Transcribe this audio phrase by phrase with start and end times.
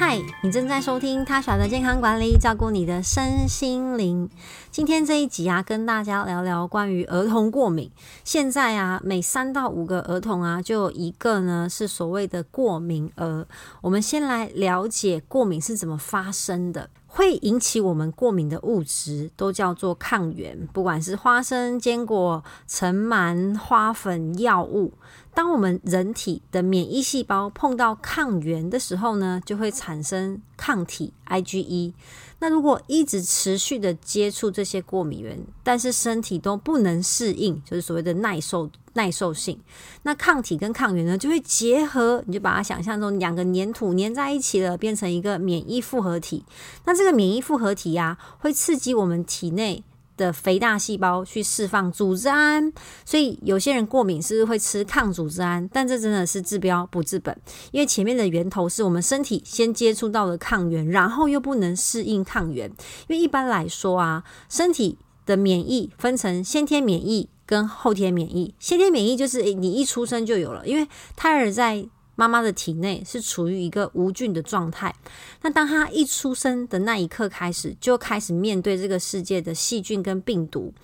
[0.00, 4.30] 嗨，你正在收听 Tasha 的健康管理，照顾你的身心灵。
[4.70, 7.90] 今天这一集啊，跟大家聊聊关于儿童过敏。
[8.22, 13.44] 现在啊，每三到五个儿童啊，就有一个呢是所谓的过敏儿。
[13.80, 16.88] 我们先来了解过敏是怎么发生的。
[17.10, 24.92] 会引起我们过敏的物质都叫做抗原，不管是花生、坚果、尘螨、花粉、药物。
[25.38, 31.92] 当我们人体的免疫细胞碰到抗原的时候呢，就会产生抗体 IgE。
[32.40, 39.60] 那如果一直持续的接触这些过敏原，但是身体都不能适应，就是所谓的耐受耐受性，
[40.02, 46.44] 那抗体跟抗原呢就会结合，你就把它想象成两个粘土粘在一起了，变成一个免疫复合体。
[46.84, 49.84] 那这个免疫复合体呀、会刺激我们体内
[50.18, 52.70] 的肥大细胞去释放组织胺，
[53.06, 57.34] 所以有些人过敏是会吃抗组织胺，但这真的是治标不治本，
[57.70, 62.68] 因为前面的源头是我们身体先接触到了抗原，然后又不能适应抗原。
[63.06, 71.86] 因为一般来说啊，身体的免疫分成先天免疫跟后天免疫，先天免疫就是你一出生就有了，因为胎儿在
[72.18, 74.92] 妈妈的体内是处于一个无菌的状态，
[75.42, 80.74] 那当他一出生的那一刻开始，就开始面对这个世界的细菌跟病毒。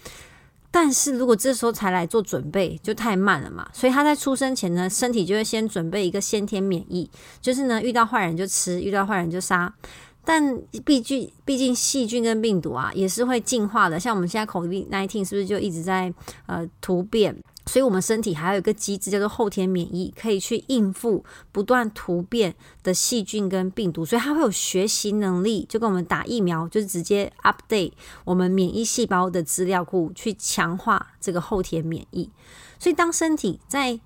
[0.71, 3.69] 但是如果这时候才来做准备，就太慢了嘛。
[3.73, 9.75] 所以他在出生前呢，身体就会先准备一个先天免疫，就是呢，遇到坏人就吃，遇到坏人就杀。
[10.25, 13.99] 但毕竟毕竟细菌跟病毒啊，也是会进化的。
[13.99, 16.15] 像我们现在 COVID-19 是不是就一直在
[16.47, 17.37] 呃突变？
[17.67, 27.93] 所以，我们身体还有一个机制叫做后天免疫，可以去应付不断突变的细菌跟病毒，所以它会有学习能力，就跟我们打疫苗，就是直接 update
[28.25, 32.31] 我们免疫细胞的资料库，去强化这个后天免疫。
[32.79, 33.99] 所以，当身体在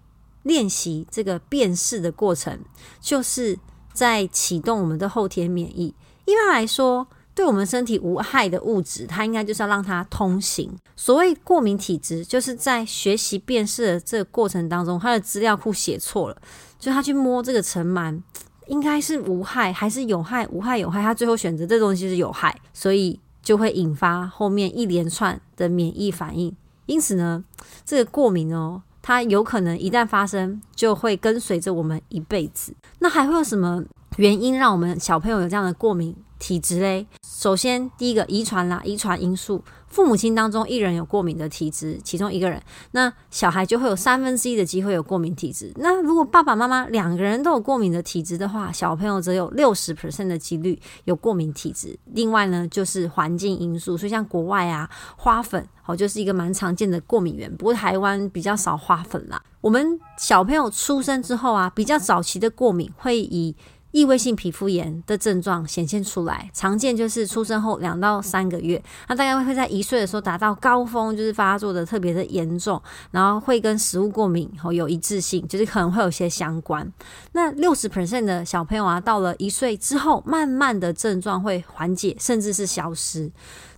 [0.45, 2.61] 练习这个辨识的过程，
[3.01, 3.59] 就是
[3.92, 5.92] 在启动我们的后天免疫。
[6.27, 10.68] 一般来说，对我们身体无害的物质，它应该就是要让它通行。
[10.96, 16.36] 所谓过敏体质，就是在学习辨识的这个过程当中，它的资料库写错了，
[16.80, 18.20] 就他去摸这个尘螨，
[18.67, 20.48] 应该是无害还是有害？
[20.48, 26.52] 无害有害，他最后选择这东西是有害，所以就会引发后面一连串的免疫反应。
[26.86, 27.45] 因此呢，
[27.85, 32.74] 这个过敏哦，它有可能一旦发生，就会跟随着我们一辈子。
[32.98, 33.85] 那还会有什么
[34.17, 37.06] 原因让我们小朋友有这样的过敏体质嘞？
[37.22, 42.60] 首先，第一个遗传啦，遗传因素，父母亲当中一人有过敏的体质，其中一个人，
[42.92, 45.72] 那小孩就会有三分之一的机会有过敏体质。
[45.76, 51.96] 那如果爸爸妈妈两个人都有过敏的体质的话，小朋友则有六十 percent 的几率有过敏体质。
[52.06, 57.55] 另外呢，就是环境因素，所以像国外啊，花粉哦，就是一个蛮常见的过敏源。
[57.56, 59.40] 不过台湾比较少花粉啦。
[59.60, 63.55] 我们小朋友出生之后啊，比较早期的过敏会以
[63.90, 76.86] 异位性皮肤炎的症状显现出来，常见就是出生后两到三个月，那大概会在一岁的时候达到高峰，就是发作的特别的严重，然后会跟食物过敏后有一致性，就是可能会有些相关。
[77.32, 83.30] 那六十 percent 的小朋友啊，到了一岁之后，慢慢的症状会缓解，甚至是消失。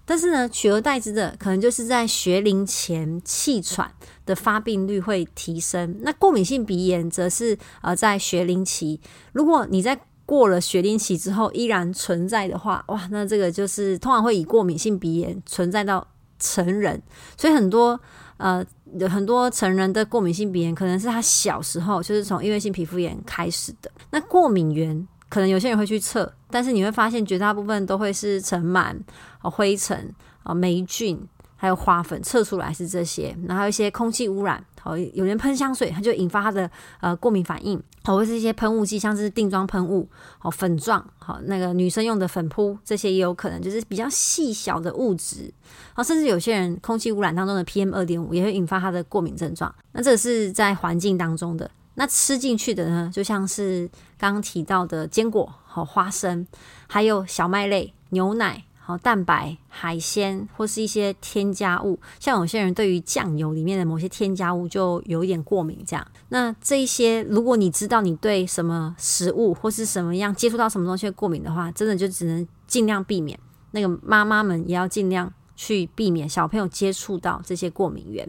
[0.05, 3.93] 但是呢，取而代之的可能就是在学龄前气喘
[4.27, 5.97] 的发病率会提升。
[6.01, 9.01] 那过敏性鼻炎则是呃在学龄期，
[9.33, 16.07] 如果你在过了学龄期之后依然存在的话，哇，那这个就是通常会以过敏性鼻炎存在到
[16.39, 17.01] 成人。
[17.37, 18.01] 所以很多
[18.37, 18.65] 呃
[19.09, 23.91] 很多成人的过敏性鼻炎，可能是他小时候就是从异位性皮肤炎开始的。
[24.11, 25.07] 那过敏源。
[25.31, 28.95] 可能有些人会去测，但是你会发现绝大部分都会是尘螨、
[29.41, 31.19] 灰尘、啊霉菌，
[31.57, 33.35] 还有花粉测出来是这些。
[33.47, 36.69] 然后一些空气污染，好，有人喷香水，它就引发它的
[37.01, 40.09] 呃过敏反应，或者是一些喷雾剂，像是定妆喷雾、
[40.39, 45.43] 好粉状、好那个女生用的粉扑，这些也有可能就是比较细小的物质。
[45.43, 49.73] 然后甚至有些人空气污染当中的 PM 二点五也会引发他的过敏症状。
[49.93, 51.71] 那这是在环境当中的。
[52.01, 56.47] 那吃进去的呢，就像是刚刚提到的坚果和花生，
[56.89, 62.01] 还有小麦类、牛奶、和蛋白、海鲜，或是一些添加物。
[62.19, 66.07] 像有些人对于酱油里面的某些添加物就有一点过敏，这样。
[66.31, 73.39] 那这一些，如果你知道你对什么食物或是什么样接触到什么东西过敏的话，真的就只能尽量避免。
[73.73, 75.31] 那个妈妈们也要尽量
[75.61, 78.27] 去避免小朋友接触到这些过敏源。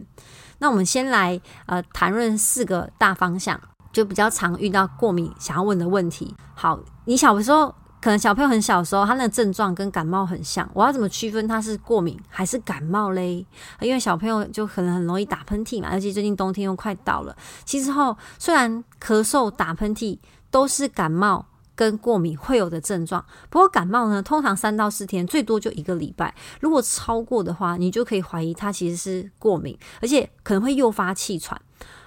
[0.58, 3.58] 那我们先来呃谈论四个大方向，
[3.90, 6.34] 就比较常遇到过敏想要问的问题。
[6.54, 13.46] 好，你小的时候可能小朋友很小的时候，他那个症状跟感冒很像，我要怎么区分他是过敏还是感冒嘞？
[13.80, 17.34] 因为小朋友就可能很容易打喷嚏嘛，而且最近冬天又快到了。
[17.64, 20.18] 其实后虽然咳嗽、打喷嚏
[20.50, 23.24] 都是感冒跟过敏会有的症状。
[23.50, 26.34] 不过感冒呢，通常三到四天，最多就一个礼拜。
[26.60, 31.60] 如果超过的话，你就可以怀疑它其实是过敏，而且可能会诱发气喘。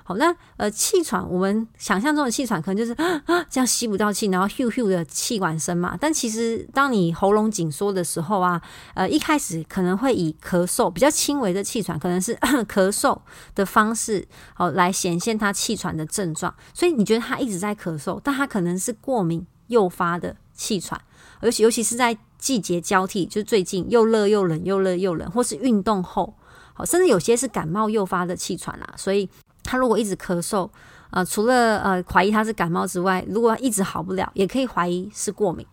[0.07, 5.97] 好，那呃，气喘，我们想象中的气喘可能就是啊啊这样吸不到气，然后咻咻的气管声嘛。
[5.99, 8.61] 但其实，当你喉咙紧缩的时候啊，
[8.93, 12.35] 呃，一开始可能会以咳嗽比较轻微的气喘，可能是
[12.69, 13.19] 咳嗽
[13.55, 16.53] 的方式，好来显现他气喘的症状。
[16.71, 20.99] 所以你觉得他一直在咳嗽，但他可能是过敏诱发的气喘，
[21.41, 26.33] 尤其尤其是在季节交替，就是最近又热又冷，又热又冷，或是运动后，
[26.73, 29.29] 好，甚至有些是感冒诱发的气喘啊，所以。
[29.67, 30.69] 他如果一直咳嗽，
[31.09, 35.65] 呃，除了呃怀疑他是感冒之外，如果一直好不了，也可以怀疑是过敏。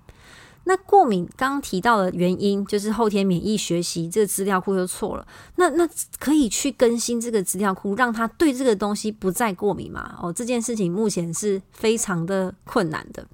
[0.65, 5.27] 那过敏刚刚提到的原因，就是后天免疫学习这个资料库就错了。
[5.57, 5.89] 那那
[6.19, 10.15] 可以去更新这个资料库，让他对这个东西不再过敏嘛？
[10.23, 13.27] 哦，这件事情目前是非常的困难的。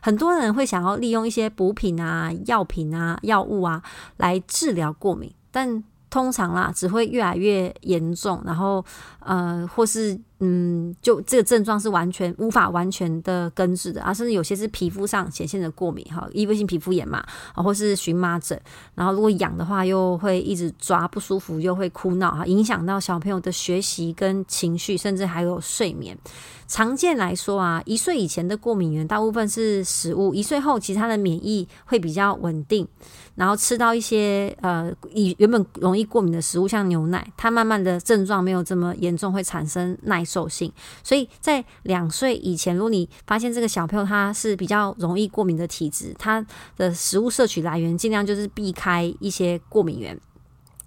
[0.00, 3.82] 很多人会想要利用一些补品啊、药品啊、药物啊
[4.18, 8.82] 来治疗过敏，但通常啦，只会越来越严重，然后
[9.18, 17.24] 呃，或是嗯，就这个症状是完全无法完全的根治的啊，甚至有些是皮肤上显现的过敏哈，异位性皮肤炎嘛，
[17.54, 18.60] 啊，或是荨麻疹，
[18.94, 26.16] 然后如果痒的话，又会一直抓不舒服，又会哭闹哈，影响到小朋友的学习跟情绪，甚至还有睡眠。
[26.68, 32.86] 常见来说啊，一岁以前的过敏源大部分是食物，一岁后其实他的免疫会比较稳定。
[33.36, 40.70] 然后吃到一些呃，以原本容易过敏的食物，像牛奶，它慢慢的症状没有这么严重，会产生耐受性。
[41.02, 46.44] 所以在两岁以前，如果你发现这个小朋友他是比较容易过敏的体质，他
[46.76, 50.20] 的食物摄取来源尽量就是避开一些过敏源，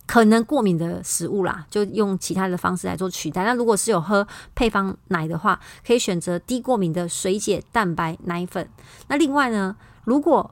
[0.05, 3.43] 可能过敏的食物啦，就用其他的方式来做取代。
[3.43, 8.69] 那如果是有喝配方奶的话，可以选择低过敏的水解蛋白奶粉。
[9.07, 10.51] 那另外呢，如果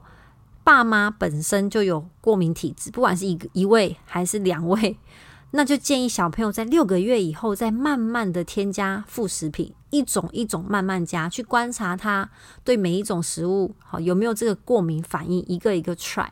[0.64, 4.98] 爸妈本身就有过敏体质，不管是一一位还是两位，
[5.50, 12.28] 那就建议小朋友在六个月以后再慢慢的添加副食品，一种一种慢慢加，去观察他
[12.62, 16.28] 对每一种食物好有没有这个过敏反应，一个一个 try。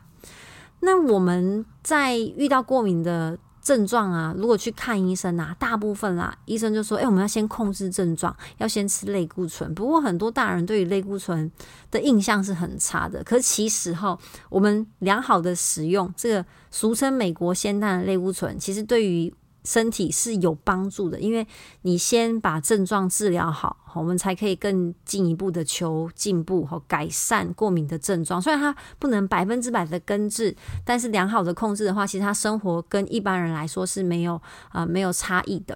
[0.81, 9.73] 那我们在遇到过敏的症状啊，如果去看医生啊，大部分啦，医生就说，哎，我们要先控制症状，要先吃类固醇。
[9.73, 11.51] 不过很多大人对于类固醇
[11.89, 14.17] 的印象是很差的，可是其实哈，
[14.49, 16.45] 我们良好的使用这个
[16.77, 19.33] 俗称美国仙丹的类固醇，其实对于
[19.63, 21.47] 身体是有帮助的，因为
[21.81, 28.39] 你先把症状治疗好，我们才可以更进一步的求进步和改善过敏的症状。
[28.39, 34.39] 虽然它不能百分之百的根治，但是良好的控制的话，其实他生活跟一般人来说是没有
[34.69, 35.75] 啊、没有差异的。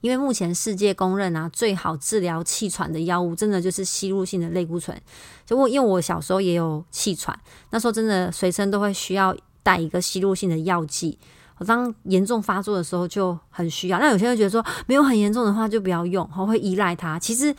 [0.00, 4.96] 因为目前世界公认啊，最好治疗气喘的药物，真的就是吸入性的类固醇。
[5.44, 7.36] 就我因为我小时候也有气喘，
[7.70, 11.18] 那时候真的随身都会需要带一个吸入性的药剂。
[11.58, 17.16] 我当严重发作的时候就很需要，那有些人觉得说没有很严重的话就不要用，会依赖它。
[17.16, 17.54] 其实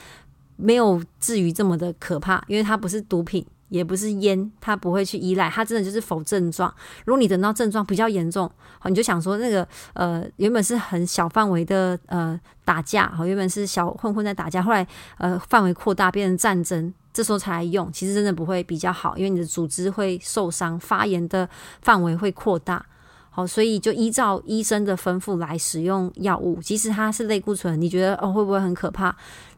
[0.57, 6.73] 没有至于这么的可怕，因为它不是毒品，也不是烟，它不会去依赖，它真的就是否症状。
[7.05, 14.85] 如果你等到症状比较严重，好，你就想说那个呃原本是很小范围的呃打架，好，原本是小混混在打架，后来
[15.19, 21.49] 呃范围扩大变成战争，这时候才用，其实真的不会比较好，因为你的组织会受伤，发炎的
[21.81, 22.85] 范围会扩大。
[23.29, 26.61] 好，所以就依照医生的吩咐来使用药物。
[26.61, 29.15] 即使它是类固醇，你觉得哦会不会很可怕？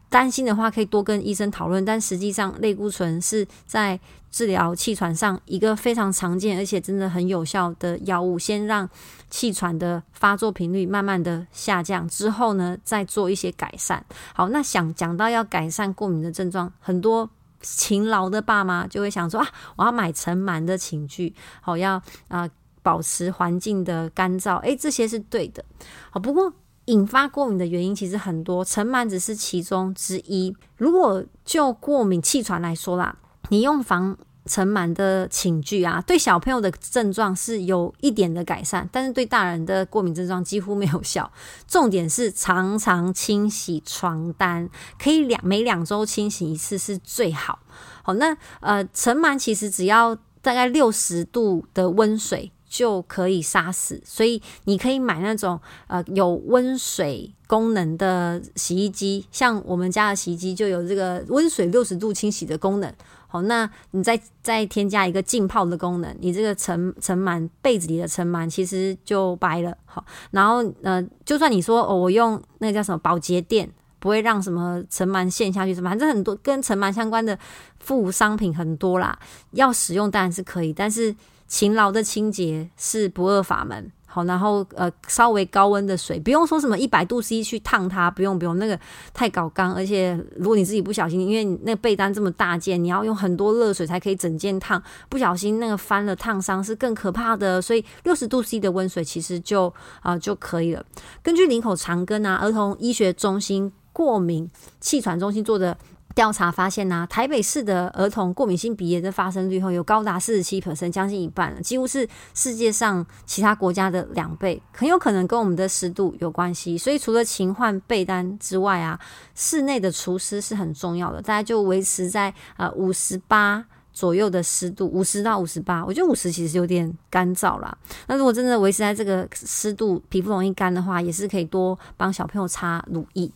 [0.08, 1.84] 担心的话可以多跟医生讨论。
[1.84, 3.98] 但实际上，类固醇是在
[4.30, 8.38] 治疗气喘上一个非常常见而且真的很有效的药物。
[8.38, 8.88] 先让
[9.30, 14.04] 气喘的发作频率慢慢的下降之后呢，再做一些改善。
[14.32, 17.28] 好，那想讲到要改善过敏的症状，很多
[17.60, 22.48] 勤劳的爸妈就会想说啊，我要买尘螨的寝具，好要啊。
[22.80, 25.62] 保持环境的干燥，诶，这些是对的。
[26.10, 26.50] 好，不过
[26.86, 30.56] 引发过敏的原因其实很多，尘螨只是其中之一。
[30.76, 33.14] 如果就过敏气喘来说啦，
[33.50, 34.16] 你用防
[34.48, 41.30] 尘螨的寝具啊，对小朋友的症状是有一点的改善，但是对大人的过敏症状几乎没有效。
[41.68, 47.60] 重点是常常清洗床单，可以两每两周清洗一次是最好。
[48.02, 52.50] 好，那呃，尘螨其实只要大概六十度的温水。
[52.70, 62.94] 就可以杀死，所以你可以买那种呃有温水功能的洗衣机，像我们家的洗衣机就有这个温水六十度清洗的功能。
[63.30, 69.76] 好，那你再再添加一个浸泡的功能，你这个尘尘螨被子里的尘螨其实就白了。
[69.84, 77.38] 好，然后呃，就算你说哦，我用那个叫什么保洁垫不会让什么尘螨陷下去，什么反正很多跟尘螨相关的
[77.78, 79.18] 副商品很多啦。
[79.50, 81.14] 要使用当然是可以，但是
[81.46, 83.92] 勤劳的清洁是不二法门。
[84.24, 88.78] 然后呃，稍微高温的水，不用说什么一百度 C 去烫它，不用不用，那个
[89.12, 89.74] 太搞刚。
[89.74, 97.60] 而且如果你自己不小心，因为你那个被单这么大件，你要用很多热水才可以整件烫，不小心那个翻了烫伤是更可怕的。
[97.60, 100.84] 所以六十度 C 的温水其实就啊、就可以了。
[101.22, 105.76] 根据林口长庚啊儿童医学中心过敏气喘中心做的。
[106.18, 116.76] 调查发现呢，台北市的儿童过敏性鼻炎的发生率后有高达四十七 percent，将近一半了，几乎是世界上其他国家的两倍，很有可能跟我们的湿度有关系。
[116.76, 118.98] 所以除了勤换被单之外啊，
[119.36, 123.64] 室内的除湿是很重要的，大概就维持在呃五十八。
[123.98, 127.76] 左右的湿度五十到五十八，我觉得五十其实有点干燥啦。
[128.06, 133.28] 那如果真的维持在这个湿度，皮肤容易干的话，也是可以多帮小朋友擦乳液。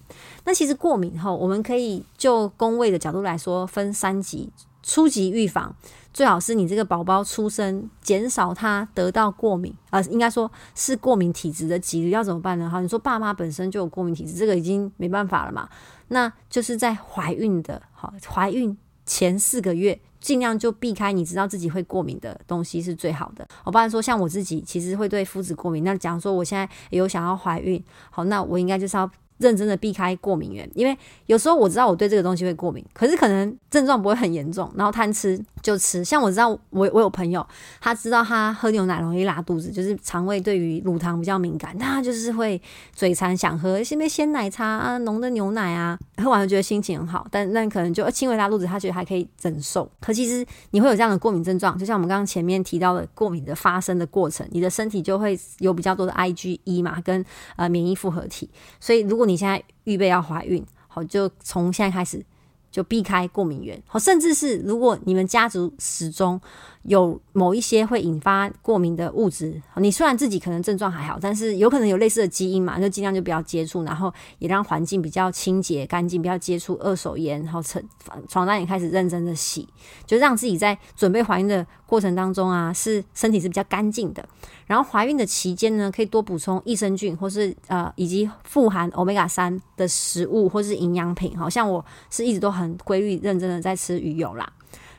[0.45, 4.53] 那其实过敏后，我们可以就公卫的角度来说，分三级。
[4.85, 5.75] 初级预防，
[6.13, 12.11] 最好是你这个宝宝出生，减少他得到过敏，呃，应该说是过敏体质的几率。
[12.11, 12.71] 要怎么办呢？
[12.71, 15.69] 哈，你说爸妈本身就有过敏体质，这个已经没办法了嘛。
[16.09, 20.01] 那就是在怀孕的，好，怀孕前四个月。
[20.23, 23.47] 尽量就避开你知道自己会过敏的东西是最好的。
[23.65, 25.85] 我不然说，像我自己其实会对肤质过敏。
[25.85, 29.11] 那假如说我现在有想要怀孕，好，那我应该就是要。
[29.39, 36.05] 认真的避开过敏源，因为有时候我知道我对这个东西会过敏，可是可能症状不会很严重，然后贪吃就吃。
[36.05, 37.47] 像我知道我我有朋友，
[37.81, 42.61] 他知道他喝牛奶容易拉肚子，就是肠胃对于乳糖比较敏感，他就是会
[42.95, 49.91] 嘴馋想喝一些鲜奶茶啊、浓的牛奶啊，喝完就觉得心情很好，但那可能就轻微拉肚子，他觉得还可以忍受。
[50.01, 57.25] 可其实你会有这样的过敏症状，就像我们刚刚前面提到的过敏的发生的过程，你的身体就会有比较多的 IgE 嘛，跟
[57.57, 58.51] 呃免疫复合体，
[58.81, 62.25] 所以如果你现在预备要怀孕，好，就从现在开始
[62.73, 66.41] 就避开过敏源，好，甚至是如果你们家族始终。
[66.83, 77.81] 有某一些会引发过敏的物质，你虽然自己可能症状还好，但是有可能有类似的基因嘛，就尽量就不要接触，然后也让环境比较清洁干净，不要接触二手烟，然后床
[78.29, 79.69] 床单也开始认真的洗，
[80.05, 84.29] 就让自己在准备怀孕的过程当中啊，是身体是比较干净的。
[84.67, 94.53] 然后怀孕的期间呢，可以多补充益生菌，或是呃以及富含欧米伽三的食物或是营养品，好像我是一直都很规律认真的在吃鱼油啦，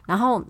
[0.05, 0.43] 然后。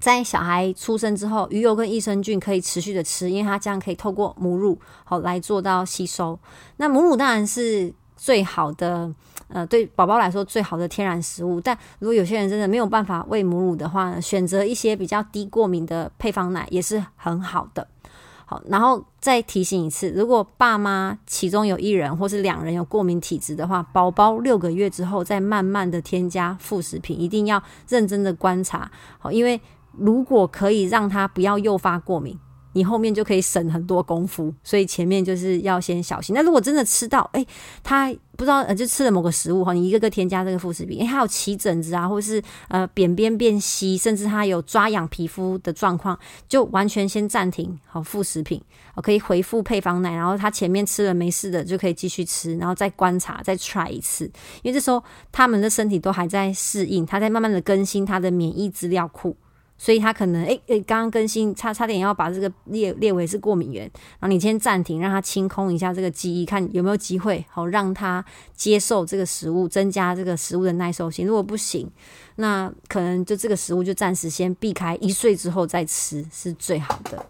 [0.00, 6.38] 在小孩出生之后，鱼油跟益生菌可以持续的吃，因为它这样可以透过母乳好来做到吸收。
[6.78, 9.12] 那母乳当然是最好的，
[9.48, 11.60] 呃，对宝宝来说最好的天然食物。
[11.60, 17.86] 但如果有些人真的没有办法喂母乳的话呢，选择一些比较低过敏的配方奶也是很好的。
[18.50, 28.90] 好，然后再提醒一次，如果爸妈其中有一人或是两人有过敏体质的话，宝宝六个月之后再慢慢的添加副食品，一定要认真的观察。
[29.18, 29.60] 好，因为。
[29.98, 32.38] 如果可以让他不要诱发过敏，
[32.72, 34.52] 你后面就可以省很多功夫。
[34.62, 36.34] 所以前面就是要先小心。
[36.34, 37.48] 那如果真的吃到，哎、欸，
[37.82, 48.62] 他不知道呃，就吃了某个食物哈，你一个个添加这个副食品，哎、欸，他有起疹子啊，或是呃扁边变稀，甚至他有抓痒皮肤的状况，就完全先暂停好副食品，
[49.02, 54.24] 可以回复配方奶，然后他前面吃了没事的就可以继续吃，然后再观察再 try 一次，
[54.62, 59.36] 因为这时候他们的身体都还在适应，他在慢慢的更新他的免疫资料库。
[59.82, 68.22] 所以他可能诶诶，刚刚更新差差点要把这个列列为是过敏源，然后你先暂停，让他清空一下这个记忆，看有没有机会好让他
[68.54, 71.26] 接受这个食物，增加这个食物的耐受性。
[71.26, 71.90] 如果不行，
[72.36, 77.24] 那可能就这个食物就暂时先避开，一岁之后再吃是最好的。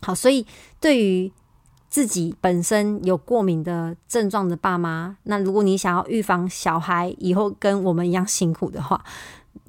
[0.00, 0.46] 好，所以
[0.80, 1.30] 对于
[1.90, 9.04] 自己本身有过敏的症状的爸妈，那如果你想要预防小孩以后跟我们一样辛苦的话，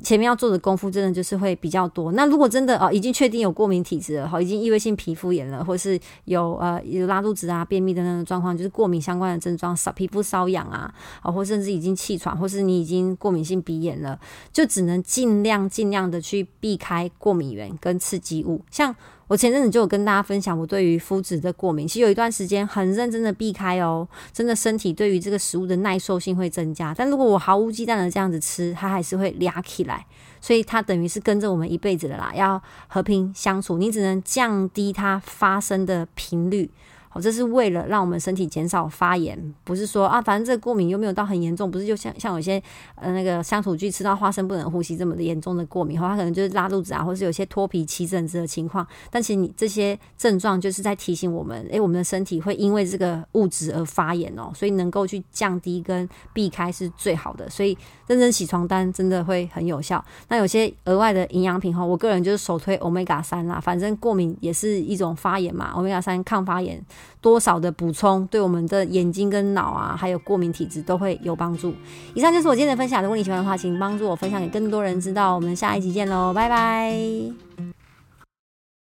[0.03, 2.11] 前面要做的功夫真的就是会比较多。
[2.13, 14.19] 那如果真的哦，已经确定有过敏体质了，哈，已经异位性皮肤炎了，或是有呃有拉肚子啊、便秘的那种状况，就是过敏相关的症状，少皮肤瘙痒啊，啊，或甚至已经气喘，或是你已经过敏性鼻炎了，
[14.51, 18.95] 就只能尽量尽量的去避开过敏源跟刺激物，像。
[19.31, 26.93] 我前阵子就有跟大家分享我对于麸质的过敏，其实有一段时间很认真的避开哦，真的身体对于这个食物的耐受性会增加。
[26.93, 30.05] 但如果我毫无忌惮的这样子吃，它还是会拉起来，
[30.41, 33.77] 所以它等于是跟着我们一辈子的啦，要和平相处。
[33.77, 36.69] 你只能降低它发生的频率，
[37.13, 42.61] 好，这是为了让我们身体减少发炎，不是说啊，反正这个过敏又没有到很严重，不是就像像有些
[42.95, 48.87] 呃那个乡土剧吃到花生不能呼吸这么的严重的过敏，后，它可能就是拉肚子啊，或是有些脱皮起疹子的情况。
[49.09, 57.49] 但其实你这些症状就是在提醒我们，诶，我们的身体会因为这个物质而发炎哦，所以能够去降低跟避开是最好的。
[57.49, 57.77] 所以
[58.07, 60.01] 认真洗床单真的会很有效。
[60.29, 66.81] 那有些额外的营养品哈，我个人就是首推 Omega 三啦，反正过敏也是一种发炎嘛，Omega 三抗发炎，
[67.21, 71.73] 多少的补充对我们的眼睛跟脑啊，还有过敏体质都会有帮助。
[72.13, 75.35] 以上就是我今天的分享，如果你喜欢的话，请帮助我分享给更多人知道。
[75.35, 77.80] 我们下一集见喽，拜拜。